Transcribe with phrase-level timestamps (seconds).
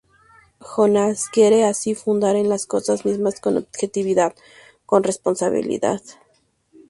[0.59, 4.33] Jonas quiere así fundar en las cosas mismas, con objetividad,
[4.87, 6.01] con responsabilidad.